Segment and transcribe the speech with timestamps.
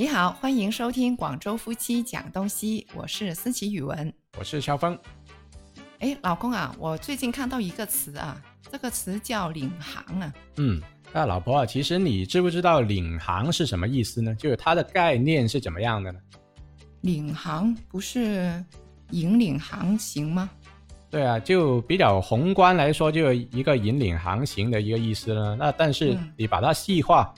[0.00, 4.10] 你好，欢迎收听广州夫妻讲东西，我是思琪语文。
[4.38, 4.98] 我是肖峰。
[5.98, 8.40] 哎，老公啊，我最近看到一个词啊，
[8.72, 10.32] 这个词叫领航啊。
[10.56, 10.80] 嗯，
[11.12, 14.34] 那老婆啊，其实你知不知道领航是什么意思呢？
[14.36, 16.18] 就是它的概念是怎么样的呢？
[17.02, 18.64] 领航不是
[19.10, 20.48] 引领航行吗？
[21.10, 25.54] 对啊，就比较宏观来说，就一个引领航行的一个意思了。
[25.56, 27.34] 那但是嗯你把它细化，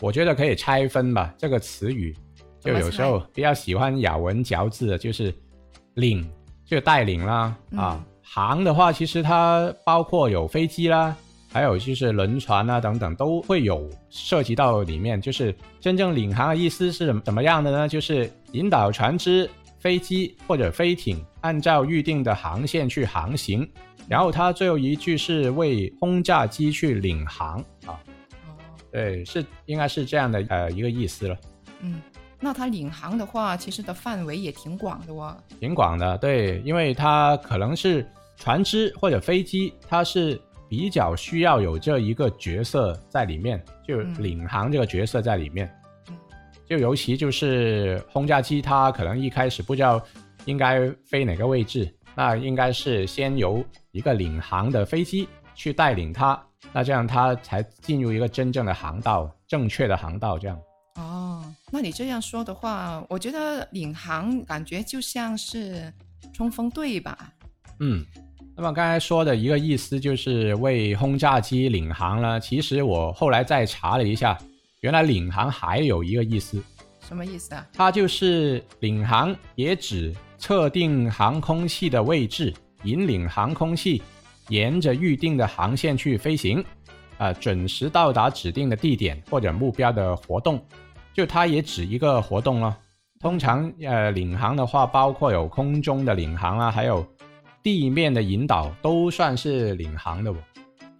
[0.00, 1.32] 我觉得可以拆分吧。
[1.38, 2.14] 这个词语
[2.60, 5.34] 就有时候比较喜欢咬文嚼字的，就是
[5.94, 6.28] 领
[6.64, 11.14] 就带领啦嗯啊，航的话其实它包括有飞机啦，
[11.52, 15.20] 还有就是轮船啊等等都会有涉及到里面。
[15.20, 17.88] 就是真正领航的意思是怎么样的呢？
[17.88, 23.68] 就是引导船只、飞机或者飞艇按照预定的航线去航行。
[24.08, 27.98] 然后它最后一句是为轰炸机去领航啊，哦，
[28.94, 31.36] 对，是应该是这样的呃一个意思了，
[31.80, 32.00] 嗯，
[32.38, 35.36] 那它领航的话，其实的范围也挺广的哦。
[35.58, 44.14] 挺广的，对，因为它可能是船只或者飞机，它是比较需要有这一个角色在里面，就嗯。
[44.22, 45.68] 领航这个角色在里面，
[46.08, 46.16] 嗯。
[46.64, 50.00] 就尤其就是轰炸机，它可能一开始不知道
[50.44, 56.40] 应该飞哪个位置，那应该是先由一个领航的飞机去带领它，
[56.72, 60.58] 那这样他才进入一个真正的航道，正确的航道这样。
[60.96, 65.92] 哦，那你这样说的话，我觉得领航感觉就像是
[66.32, 67.32] 冲锋队吧？
[67.80, 68.04] 嗯，
[68.56, 72.38] 那么刚才说的一个意思就是为轰炸机领航呢。
[72.38, 74.38] 其实我后来再查了一下，
[74.80, 76.62] 原来领航还有一个意思，
[77.08, 77.66] 什么意思啊？
[77.72, 84.00] 它就是领航也指测定航空器的位置，引领航空器
[84.48, 86.64] 沿着预定的航线去飞行，
[87.18, 90.64] 啊、准时到达指定的地点或者目标的活动，
[91.12, 92.76] 就它也指一个活动了。
[93.20, 97.06] 通常呃领航的话，包括有空中的领航啊，还有
[97.62, 100.36] 地面的引导，都算是领航的哦。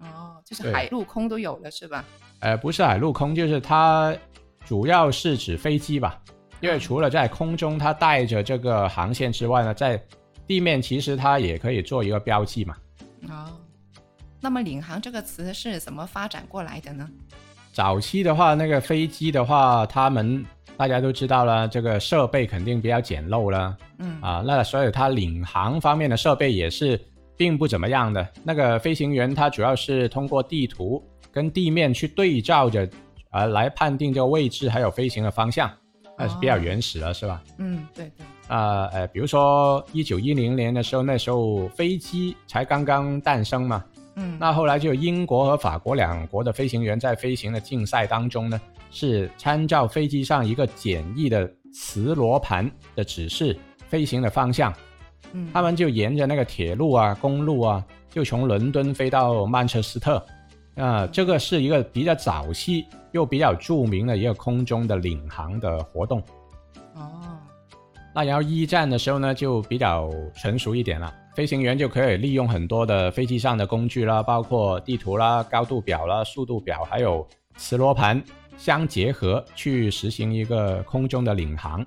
[0.00, 2.02] 哦，就是海陆空都有了是吧？
[2.40, 4.16] 呃，不是海陆空，就是它
[4.64, 6.18] 主要是指飞机吧，
[6.60, 10.02] 因为除了在空中它带着这个航线之外呢，在
[10.46, 12.74] 地面其实它也可以做一个标记嘛。
[13.28, 13.50] 哦，
[14.40, 17.08] 那么领航这个词是怎么发展过来的呢？
[17.72, 20.44] 早期的话，那个飞机的话，他们
[20.76, 27.00] 大家都知道了，这个设备肯定比较简陋了嗯啊，那所以它领航方面的设备也是
[27.36, 28.26] 并不怎么样的。
[28.44, 31.02] 那个飞行员他主要是通过地图
[31.32, 32.88] 跟地面去对照着，
[33.32, 35.68] 呃，来判定这个位置还有飞行的方向，
[36.16, 37.42] 那是比较原始了，是吧？
[37.58, 43.84] 嗯，对对，啊呃，比如说一九一零年的时候，那时候飞机才刚刚诞生嘛，
[44.16, 48.60] 嗯，那后来就英国和法国两国的飞行员在飞行的竞赛当中呢，
[48.90, 53.56] 是参照飞机上一个简易的磁罗盘的指示
[53.88, 54.72] 飞行的方向，
[55.32, 55.50] 嗯。
[55.52, 60.24] 他们就沿着那个铁路啊、公路啊，就从伦敦飞到曼彻斯特。
[60.76, 66.20] 啊、这个是一个比较早期又比较著名的一个空中的领航的活动。
[66.96, 67.38] 哦，
[68.14, 77.26] 那然后一战的时候呢，就比较成熟一点了，飞行员就可以利用很多的飞机上的工具啦，包括地图啦、高度表啦、速度表，还有
[77.56, 78.22] 磁罗盘
[78.56, 81.84] 相结合，去实行一个空中的领航。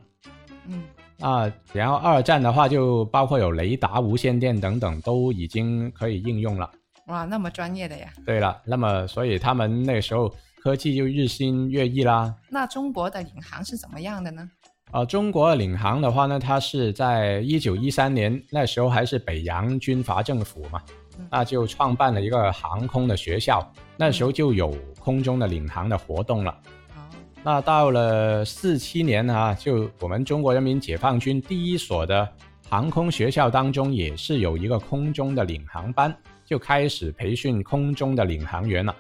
[0.68, 0.84] 嗯
[1.22, 6.70] 啊，然后二战的话，就包括有雷达、无线电等等，都已经可以应用了。
[7.08, 8.10] 哇，那么专业的呀？
[8.26, 10.30] 对了，那么所以他们那时候
[10.62, 14.48] 科技就日新月异啦，那中国的领航是怎么样的呢？
[14.92, 20.82] 呃，中国领航的话呢，它是在一九一三年那时候还是北洋军阀政府嘛
[21.20, 23.62] 嗯，那就创办了一个航空的学校，
[23.98, 26.52] 那时候就有空中的领航的活动了。
[26.96, 27.04] 哦，
[27.44, 32.28] 那到了四七年啊，就我们中国人民解放军第一所的
[32.70, 36.16] 航空学校当中，也是有一个空中的领航班，
[36.46, 38.96] 就开始培训空中的领航员了。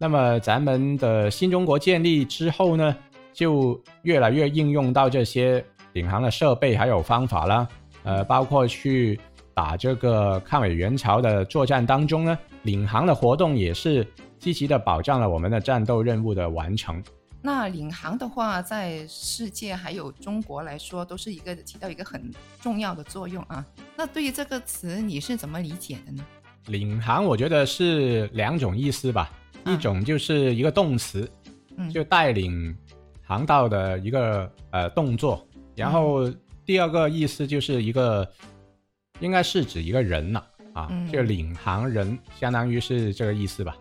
[0.00, 2.96] 那么咱们的新中国建立之后呢，
[3.32, 7.68] 就越来越应用到这些领航的设备还有方法啦，
[8.02, 9.18] 呃，包括去
[9.54, 14.06] 打这个抗美援朝的作战当中呢，领航的活动也是
[14.38, 17.02] 积极的保障了我们的战斗任务的完成。
[17.40, 22.30] 那领航的话，在世界还有中国来说，都是一个起到一个很
[22.60, 23.64] 重要的作用啊。
[23.96, 26.24] 那对于这个词，你是怎么理解的呢？
[26.66, 29.30] 领航我觉得是两种意思吧，
[29.64, 31.30] 嗯一种就是一个动词，
[31.76, 32.76] 嗯，就带领
[33.28, 35.46] 航道的一个呃动作，
[35.76, 36.26] 然后
[36.64, 38.26] 第二个意思就是一个
[39.20, 40.42] 应该是指一个人呐
[40.72, 43.76] 啊，嗯就领航人，相当于是这个意思吧。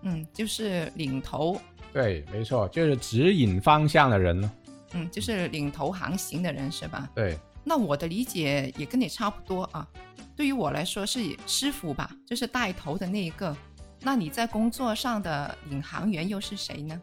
[0.00, 1.60] 嗯，就是领头。
[1.92, 4.50] 对，没错，就是指引方向的人呢。
[4.94, 7.06] 嗯，就是领头航行的人是吧？
[7.14, 9.86] 对，那我的理解也跟你差不多啊。
[10.34, 13.54] 对于我来说是师傅吧，就是带头的那一个。
[14.00, 16.98] 那你在工作上的领航员又是谁呢？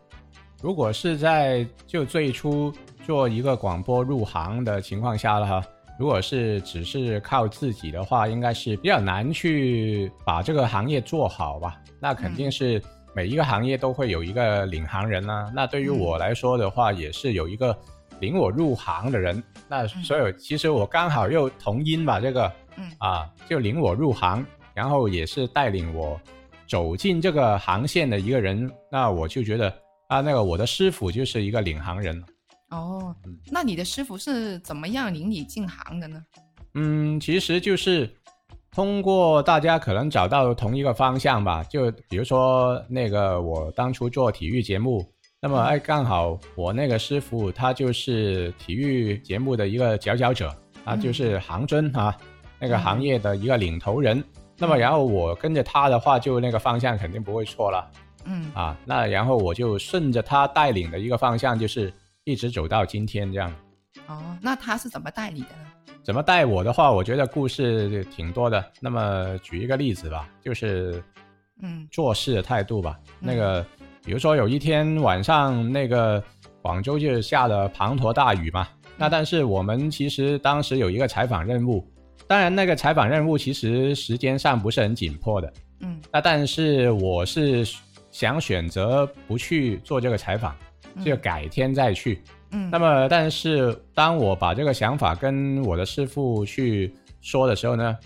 [0.64, 2.74] 如果是在就最初
[3.06, 5.64] 做一个广播入行的情况下了哈，
[6.00, 11.76] 如果是只是靠自己的话，应该是比较难去把这个行业做好吧。
[12.00, 12.82] 那肯定是
[13.14, 15.52] 每一个行业都会有一个领航人啦。
[15.54, 17.78] 那对于我来说的话，也是有一个
[18.22, 19.44] 领我入行的人。
[19.68, 26.18] 那所以其实我刚好又同音吧，这个，嗯啊，就领我入行，然后也是带领我
[26.70, 28.72] 走进这个航线的一个人。
[28.90, 29.74] 那我就觉得
[30.08, 32.24] 啊，那个我的师傅就是一个领航人。
[32.70, 33.16] 哦，
[33.52, 36.24] 那你的师傅是怎么样领你进行的呢？
[36.74, 38.10] 嗯，其实就是
[38.72, 41.64] 通过大家可能找到同一个方向吧。
[41.66, 45.08] 就比如说那个我当初做体育节目，
[45.40, 50.52] 那么哎，刚好我那个师傅他就是体育节目的一个佼佼者，
[50.84, 52.16] 他就是航尊啊，
[52.60, 54.24] 那个行业的一个领头人。
[54.58, 57.92] 那么然后我跟着他的话，就那个方向肯定不会错了。
[58.26, 61.92] 嗯啊，那然后我就顺着他带领的一个方向，就是
[62.24, 63.54] 一直走到今天这样。
[64.08, 65.94] 哦，那他是怎么带你的呢？
[66.04, 68.64] 怎么带我的话，我觉得故事挺多的。
[68.82, 71.02] 那么举一个例子吧，就是，
[71.62, 73.00] 嗯做事的态度吧。
[73.22, 73.66] 嗯那个，
[74.04, 76.22] 比如说有一天晚上，那个
[76.62, 78.68] 广州就下了滂沱大雨嘛。
[78.98, 81.88] 那但是我们其实当时有一个采访任务，
[82.28, 85.54] 当然那个采访任务其实时间上不是很紧迫的。
[85.80, 87.66] 嗯那但是我是
[88.14, 90.56] 想选择不去做这个采访，
[91.04, 92.22] 就改天再去。
[92.52, 97.98] 嗯，那么，但是当我把这个想法跟我的师傅去说的时候呢，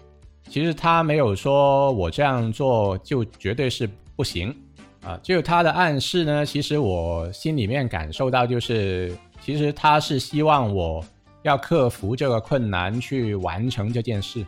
[0.50, 4.56] 其实他没有说我这样做就绝对是不行
[5.04, 11.04] 啊，就他的暗示呢，其实我心里面感受到就是，其实他是希望我
[11.42, 14.46] 要克服这个困难去完成这件事。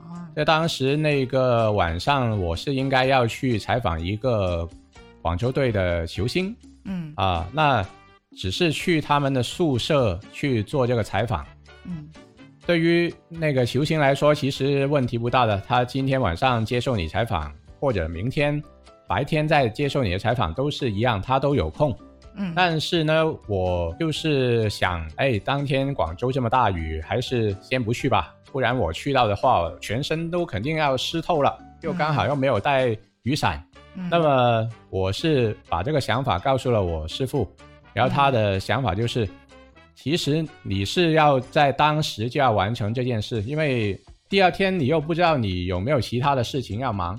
[0.00, 4.68] 哦在当时那个晚上，我是应该要去采访一个
[5.28, 7.86] 广州队的球星，嗯啊，那
[8.34, 11.46] 只是去他们的宿舍去做这个采访。
[11.84, 12.08] 嗯
[12.64, 15.62] 对于那个球星来说，其实问题不大的。
[15.66, 18.62] 他今天晚上接受你采访，或者明天
[19.06, 21.94] 白天再接受你的采访，都是一样，他都有空。
[22.36, 33.58] 嗯，但是呢，我就是想，哎，当天广州这么大雨，还是先不去吧，不然我去到的话，全身都肯定要湿透了，又刚好又没有带雨伞。
[33.58, 33.67] 嗯
[34.10, 37.50] 那么我是把这个想法告诉了我师傅，
[37.92, 39.28] 然后他的想法就是，
[39.94, 47.18] 其实你是要在当时就要完成这件事，因为第二天你又不知道你有没有其他的事情要忙，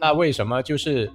[0.00, 1.10] 那为什么就是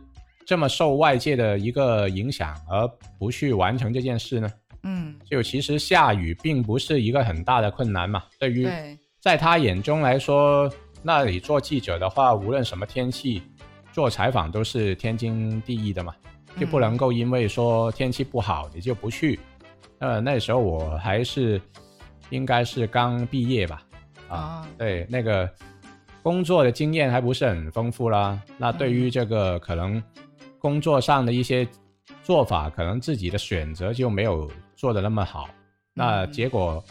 [0.46, 2.88] 这么受外界的一个影响而
[3.20, 4.50] 不去完成这件事呢？
[4.84, 5.16] 嗯。
[5.30, 8.68] 就其实下雨并不是一个很大的困难嘛，对于
[9.20, 10.72] 在他眼中来说，
[11.02, 13.42] 那你做记者的话，无论什么天气，
[13.94, 16.14] 做采访都是天经地义的嘛，
[16.60, 19.40] 就不能够因为说天气不好你就不去。
[20.00, 21.62] 呃，那时候我还是
[22.30, 23.84] 应该是刚毕业吧，
[24.28, 25.50] 啊，啊对，那个
[26.22, 28.42] 工作的经验还不是很丰富啦。
[28.58, 30.02] 那对于这个可能
[30.58, 31.66] 工作上的一些
[32.24, 35.48] 做法，可能自己的选择就没有做的那么好。
[35.94, 36.84] 那嗯结果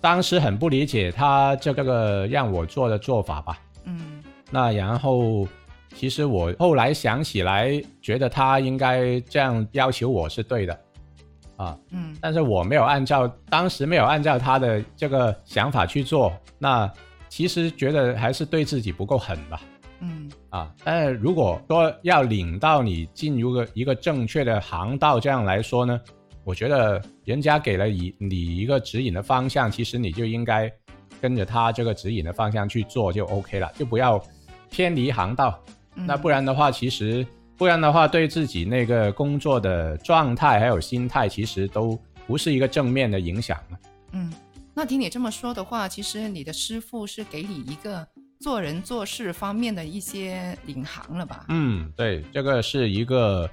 [0.00, 3.60] 当时很不理解他这个让我做的做法吧。
[3.84, 5.46] 嗯那然后，
[5.94, 10.80] 其实我后来想起来，觉得他应该这样要求我是对的，
[11.56, 12.14] 啊，嗯。
[12.20, 16.90] 但是我没有按照当时没有按照他的这个想法去做，那
[17.28, 19.62] 其实觉得还是对自己不够狠吧，
[20.00, 20.30] 嗯。
[20.50, 26.00] 啊，但是如果说要领到你进入个一个正确的航道，这样来说呢，
[26.42, 30.70] 我觉得人家给了你你一个指引的方向，其实你就应该
[31.20, 34.20] 跟着他这个指引的方向去做就 OK 了，就不要
[34.70, 35.58] 偏离航道。
[35.96, 43.78] 嗯，那不然的话，其实不然的话，对自己那个工作的状态还有心态，其实都不是一个正面的影响嘛。
[44.12, 44.32] 嗯，
[44.74, 48.06] 那听你这么说的话，其实你的师傅是给你一个
[48.40, 51.46] 做人做事方面的一些领航了吧？
[51.48, 53.48] 嗯，对，这个是一个，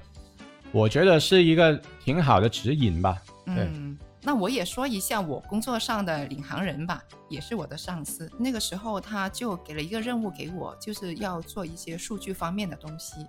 [0.72, 3.16] 我觉得是一个挺好的指引吧。
[3.46, 8.30] 对嗯，那我也说一下我工作上的领航人吧，也是我的上司。
[8.38, 13.26] 那个时候他就给了一个任务给我，就是要做一些数据方面的东西，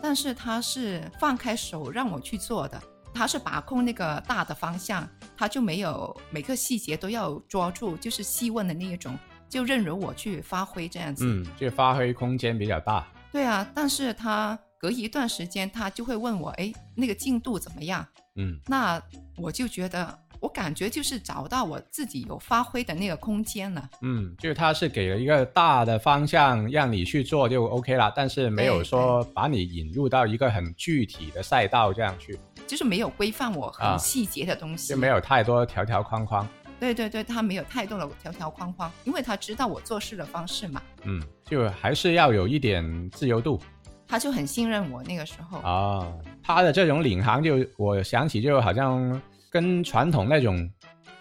[0.00, 9.18] 但是他是放开手让我去做的，他是把控那个大的方向，他就没有每个细节都要抓住，就是细问的那一种，
[9.50, 11.26] 就任由我去发挥这样子。
[11.26, 13.06] 嗯，就发挥空间比较大。
[13.30, 18.06] 对啊，但是他隔一段时间他就会问我，哎，那个进度怎么样？
[18.36, 18.98] 嗯那
[19.36, 23.88] 我就觉得我感觉就是找到我自己有发挥的那个空间了。
[24.00, 36.46] 嗯，就是他是给了一个大的方向让你去做就 OK 了，但是没有说把你引入到一个很具体的赛道这样去，就是没有规范我啊很细节的东西，就没有太多条条框框。
[36.80, 43.60] 对对对，他没有太多的条条框框，因为他知道我做事的方式嘛，嗯，就还是要有一点自由度
[44.08, 45.60] 他就很信任我那个时候。
[45.60, 46.12] 啊。
[46.42, 50.68] 他的这种领航就我想起就好像跟传统那种，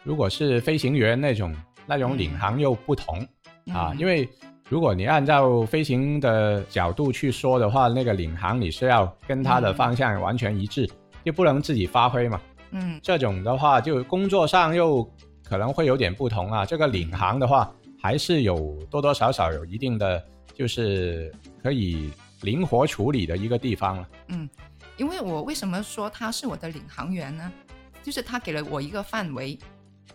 [0.04, 1.54] 如果是飞行员那种
[1.86, 3.28] 那种领航又不同。
[3.74, 4.30] 啊，因为为
[4.70, 10.90] 如果你按照飞行的角度去说的话，那个领航你是要跟它的方向完全一致，
[11.24, 12.42] 就不能自己发挥嘛。
[12.72, 15.08] 嗯这种的话，就工作上又
[15.44, 16.66] 可能会有点不同啊。
[16.66, 17.70] 这个领航的话，
[18.02, 20.24] 还是有多多少少有一定的，
[20.56, 22.10] 就是可以
[22.42, 24.10] 灵活处理的一个地方了。
[24.30, 24.50] 嗯，
[24.98, 27.52] 因为我为什么说他是我的领航员呢？
[28.04, 29.58] 就是他给了我一个范围，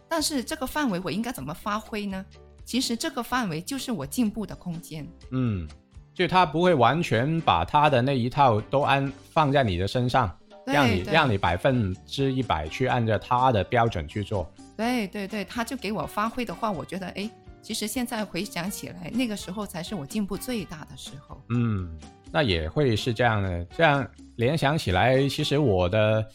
[0.09, 2.25] 但是这个范围我应该怎么发挥呢？
[2.64, 5.07] 其实这个范围就是我进步的空间。
[5.31, 5.69] 嗯，
[6.12, 14.52] 就他不会完全把他的那一套都安放在你的身上，让你让你百分之一百去按照他的标准去做。
[14.76, 17.31] 对对对，他就给我发挥的话，我觉得哎，
[17.62, 21.40] 其实现在回想起来，那个时候才是我进步最大的时候。
[21.50, 21.97] 嗯，
[22.33, 23.64] 那也会是这样的。
[23.66, 26.28] 这样联想起来，其实我的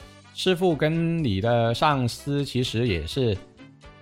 [0.44, 3.38] 师傅跟你的上司其实也是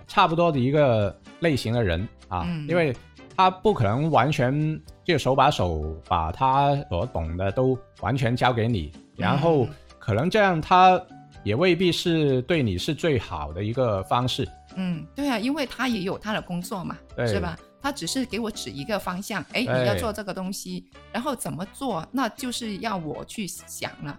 [0.06, 2.96] 差不多的一个类型的人啊，嗯因为
[3.36, 10.98] 他不可能完全就手把手把他所懂的都完全交给你，然后嗯可能这样他
[11.44, 14.48] 也未必是对你是最好的一个方式。
[14.76, 17.54] 嗯，对啊，因为他也有他的工作嘛，是吧？
[17.82, 24.18] 他只是给我指一个方向，哎，你要做这个东西，然后怎么做，那就是要我去想了。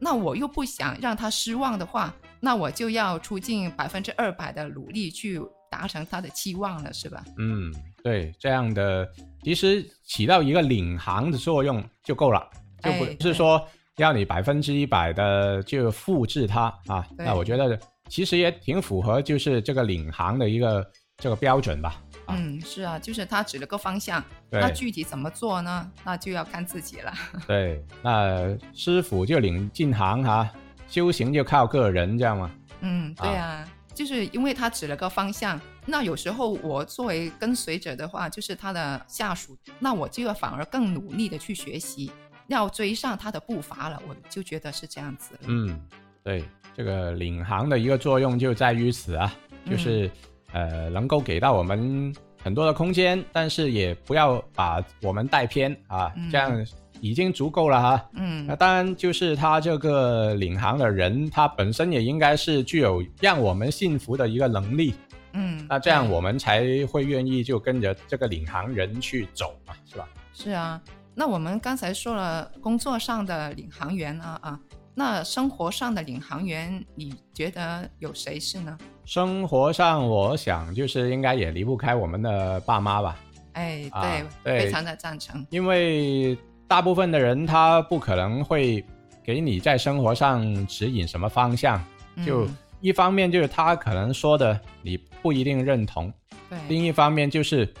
[0.00, 5.40] 那我又不想让他失望的话，那我就要出尽百分之二百的努力去
[5.70, 7.24] 达成他的期望了，是吧？
[7.36, 9.08] 嗯，对，这样的
[9.42, 12.48] 其实起到一个领航的作用就够了，
[12.82, 17.06] 就不是说要你百分之一百的就复制它啊。
[17.16, 17.78] 那我觉得
[18.08, 20.86] 其实也挺符合就是这个领航的一个
[21.16, 22.00] 这个标准吧。
[22.28, 25.90] 啊嗯，是啊，就是他指了个方向，对那具体怎么做呢？
[26.04, 27.12] 那就要看自己了。
[27.48, 30.48] 对，那师傅就领进行哈、
[30.86, 32.50] 修行就靠个人，这样吗？
[32.80, 42.12] 嗯，对啊，就是因为他指了个方向，那有时候我作为跟随者的话，就是他的下属，那我就要反而更努力的去学习，
[42.48, 45.40] 要追上他的步伐了，我就觉得是这样子了。
[45.46, 45.80] 嗯，
[46.22, 46.44] 对，
[46.76, 50.10] 这个领航的一个作用就在于此啊，就是、
[50.52, 56.64] 呃能够给到我们很多的空间，但是也不要把我们带偏啊，嗯这样
[57.00, 58.08] 已经足够了哈。
[58.14, 64.94] 嗯那嗯当然，就是他这个领航的人，他本身也应该是具有让我们信服的一个能力，
[65.32, 70.08] 嗯，那这样我们才会愿意就跟着这个领航人去走嘛，是吧？
[70.32, 70.80] 是啊。
[71.14, 74.60] 那我们刚才说了工作上的领航员啊啊，
[74.98, 78.76] 那生活上的领航员，你觉得有谁是呢？
[79.04, 83.16] 生活上，我想就是应该也离不开我们的爸妈吧。
[83.52, 84.02] 哎，啊
[84.42, 85.46] 对，非常的赞成。
[85.50, 86.36] 因为
[86.66, 88.84] 大部分的人他不可能会
[89.22, 91.80] 给你在生活上指引什么方向，
[92.26, 96.12] 就嗯一方面就是他可能说的你不一定认同，
[96.50, 97.72] 对，另一方面就是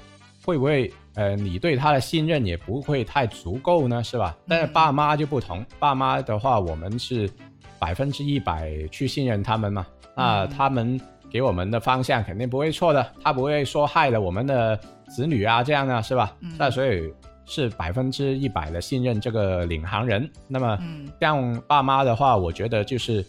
[0.44, 4.36] 会不会呃你对他的信任也不会太足够呢，是吧？
[4.46, 7.28] 但是嗯爸妈就不同，爸妈的话我们是
[7.78, 11.00] 百分之一百去信任他们嘛，那嗯他们
[11.30, 16.34] 给我们的方向肯定不会错的，他不会说害了我们的子女啊这样的是吧？
[16.40, 17.12] 嗯那所以
[17.46, 20.28] 是百分之一百的信任这个领航人。
[20.46, 23.24] 那么嗯像爸妈的话，我觉得就是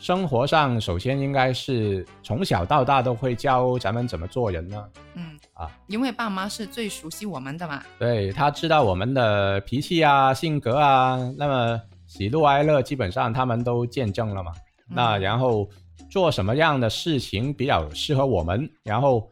[0.00, 4.84] 生活上首先应该是从小到大都会教咱们怎么做人呢。
[5.14, 5.27] 嗯
[5.58, 7.82] 啊，因为爸妈是最熟悉我们的嘛。
[7.98, 14.52] 对他知道我们的脾气啊、性格啊，那么喜怒哀乐基本上他们都见证了嘛。
[14.88, 15.68] 那嗯然后
[16.08, 19.28] 做什么样的事情比较适合我们，然后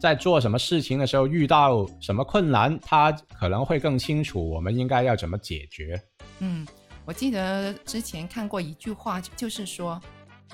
[0.00, 6.02] 在做什么事情的时候遇到什么困难，他可能会更清楚我们应该要怎么解决。
[6.40, 6.66] 嗯，
[7.04, 10.00] 我记得之前看过一句话，就就是说，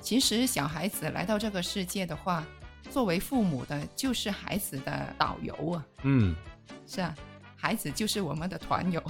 [0.02, 2.44] 其实小孩子来到这个世界的话，
[2.90, 6.34] 作为父母的就是孩子的导游啊，嗯，
[6.86, 7.14] 是啊，
[7.56, 9.02] 孩子就是我们的团友。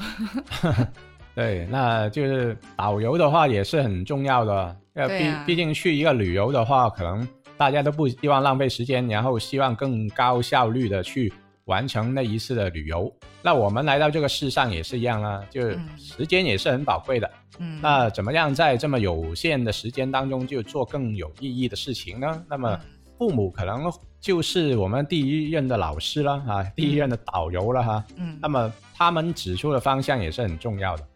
[1.34, 4.76] 对，那就是导游的话也是很重要的。
[4.94, 7.28] 呃，毕、毕竟去一个旅游的话，可能
[7.58, 11.30] 大家都不希望浪费时间，然后希望更高效率的去
[11.66, 13.12] 完成那一次的旅游。
[13.42, 17.30] 那我们来到这个世上也是一样啊，就嗯时间也是很宝贵的。
[17.58, 22.42] 嗯，那怎么样在这么有限的时间当中就做更有意义的事情呢？
[22.48, 22.80] 那么嗯
[23.18, 28.04] 父母可能就是我们第一任的老师了啊，第一任的导游了哈。
[28.16, 31.06] 嗯那，么他们指出的方向也是很重要的。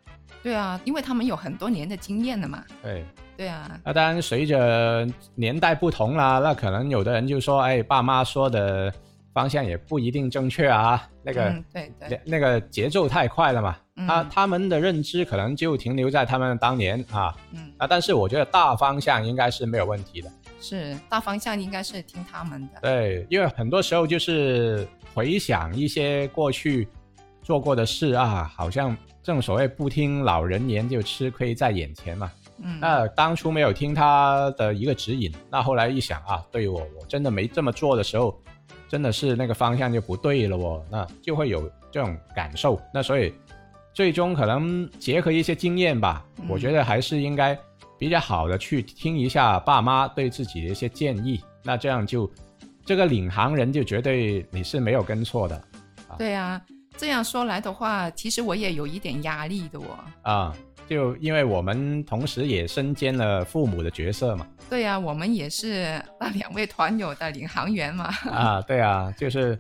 [0.42, 2.64] 对啊，因为他们有很多年的经验了嘛。
[2.83, 3.04] 对，
[3.37, 8.92] 对啊，那当然随着年代不同啦，那可能有的人就说，哎，爸妈说的
[9.35, 13.76] 方向也不一定正确啊，那个、嗯，对对，那那个节奏太快了嘛。
[13.97, 20.33] 嗯他他们的认知可能就停留在他们当年啊嗯，啊，但是我觉得大方向应该是没有问题的。
[20.61, 22.81] 是大方向应该是听他们的。
[22.83, 26.87] 对，因为很多时候就是回想一些过去
[27.43, 32.31] 做过的事啊，好像正所谓不听老人言，就吃亏在眼前嘛。
[32.62, 38.38] 嗯，那当初没有听他的一个指引，那后来一想啊，对我我真的没这么做的时候，
[38.87, 42.79] 真的是那个方向就不对了哦，那就会有这种感受。
[42.93, 43.33] 那所以
[43.95, 47.59] 最终可能结合一些经验吧，嗯我觉得还是应该
[48.00, 52.28] 比较好的去听一下爸妈对自己的一些建议，那这样就
[52.85, 55.62] 这个领航人就绝对你是没有跟错的
[56.16, 56.61] 对啊，
[56.97, 59.99] 这样说来的话，其实我也有一点压力的哦。
[60.23, 60.57] 啊。
[60.88, 68.07] 就因为我们同时也身兼了父母的角色嘛，对啊，我们也是那两位团友的领航员嘛。
[68.28, 69.57] 啊，对啊，就是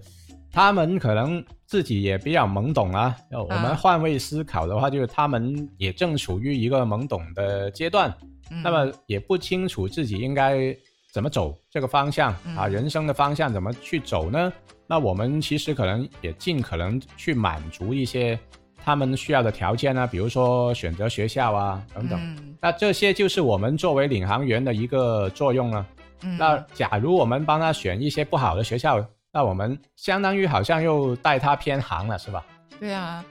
[0.50, 3.14] 他们可能自己也比较懵懂啊。
[3.30, 8.12] 呃我们啊换位思考的话，就是他们也正处于一个懵懂的阶段，
[8.50, 10.76] 嗯、那么也不清楚自己应该
[11.12, 14.52] 怎么走这个方向啊，嗯人生的方向怎么去走呢？
[14.86, 18.38] 那我们其实可能也尽可能去满足一些
[18.84, 22.18] 他们需要的条件啊，比如说选择学校啊等等。
[22.20, 25.86] 嗯那这些就是我们作为领航员的一个作用了。
[26.22, 29.02] 嗯，那假如我们帮他选一些不好的学校，
[29.32, 32.44] 那我们相当于好像又带他偏航了，是吧？
[32.78, 33.24] 对啊，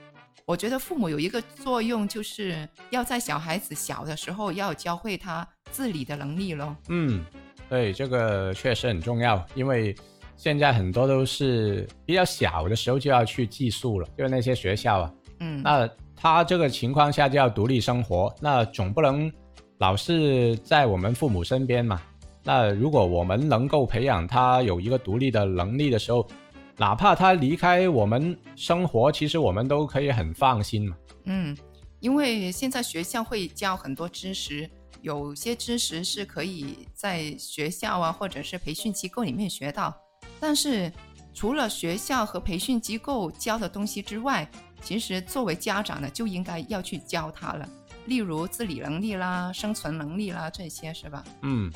[0.50, 6.76] 我觉得父母有一个作用，就是要在小孩子小的时候要教会他自理的能力咯。
[6.88, 7.24] 嗯，
[7.68, 9.94] 对，这个确实很重要，因为
[10.36, 19.30] 现在很多都是比较小的时候就要去寄宿了，就是那些学校啊，嗯，那他这个情况下就要独立生活，那总不能
[19.78, 22.02] 老是在我们父母身边嘛。
[22.42, 26.26] 那如果我们能够培养他有一个独立的能力的时候，
[26.80, 30.96] 哪怕他离开我们生活，其实我们都可以很放心嘛。
[31.24, 31.54] 嗯，
[31.98, 34.66] 因为现在学校会教很多知识，
[35.02, 39.94] 有些知识是可以在学校啊或者是培训机构里面学到，
[40.40, 40.90] 但是
[41.34, 47.68] 除了学校和培训机构教的东西之外，其实作为家长呢就应该要去教他了，
[48.06, 51.22] 例如自理能力啦、生存能力啦这些是吧？
[51.42, 51.70] 嗯，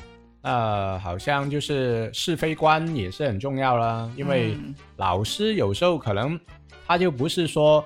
[0.47, 6.39] 那好像就是是非观也是很重要啦，因为嗯老师有时候可能
[6.85, 7.83] 他就不是说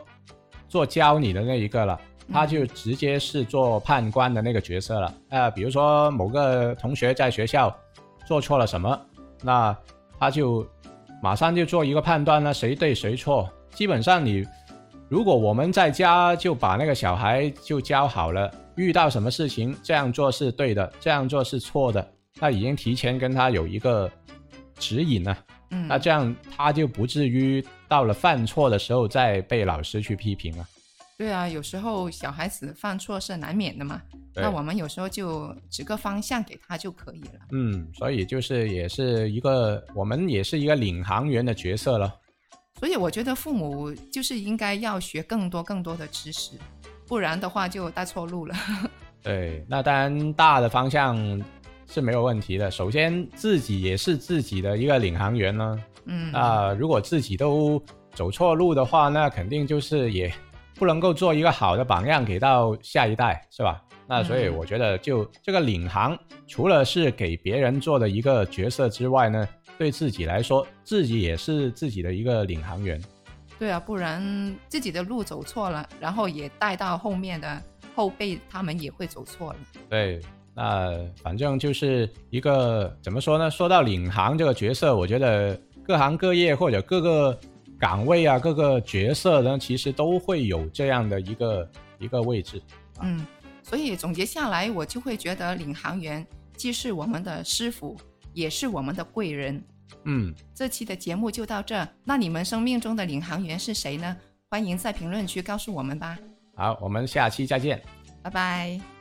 [0.68, 1.98] 做教你的那一个了，
[2.34, 5.14] 他就直接是做判官的那个角色了。
[5.30, 7.74] 呃，比如说某个同学在学校
[8.28, 9.02] 做错了什么，
[9.42, 9.74] 那
[10.20, 10.68] 他就
[11.24, 13.50] 马上就做一个判断了，谁对谁错。
[13.70, 14.46] 基本上你
[15.08, 22.06] 如果我们在家就把那个小孩就教好了，遇到什么事情这样做是对的，这样做是错的，
[22.40, 24.12] 那已经提前跟他有一个
[24.76, 25.38] 指引了。
[25.72, 30.68] 嗯，那这样他就不至于到了犯错的时候再被老师去批评了。
[31.18, 34.02] 对啊，有时候小孩子犯错是难免的嘛，
[34.34, 37.40] 那我们有时候就指个方向给他就可以了。
[37.52, 42.16] 嗯，所以就是也是一个我们也是一个领航员的角色了。
[42.80, 46.52] 所以我觉得父母就是应该要学更多更多的知识，
[47.06, 48.56] 不然的话就带错路了。
[49.22, 51.18] 对，那当然大的方向
[51.90, 52.72] 是没有问题的。
[52.72, 55.84] 首先自己也是自己的一个领航员呢。
[56.06, 60.32] 嗯，那如果自己都走错路的话，那肯定就是也
[60.76, 63.84] 不能够做一个好的榜样给到下一代，是吧？
[64.08, 69.48] 那所以嗯我觉得，就这个领航，除了是给别人做的一个角色之外呢，
[69.78, 73.00] 对自己来说，自己也是自己的一个领航员。
[73.60, 77.62] 对啊，不然自己的路走错了，然后也带到后面的
[77.94, 79.60] 后辈，他们也会走错了。
[79.90, 80.20] 对，
[80.62, 80.94] 那
[81.24, 83.50] 反正就是一个怎么说呢？
[83.50, 87.40] 说到领航这个角色，我觉得各行各业或者各个
[87.80, 92.62] 岗位啊、各个角色呢，其实都会有这样的一个一个位置。
[93.00, 93.26] 嗯，
[93.64, 97.96] 所以总结下来，我就会觉得领航员既是我们的师傅，
[98.34, 99.64] 也是我们的贵人。
[100.04, 104.14] 嗯，这期的节目就到这，那你们生命中的领航员是谁呢？
[104.50, 106.20] 欢迎在评论区告诉我们吧。
[106.54, 107.82] 好，我们下期再见。
[108.22, 108.99] 拜拜。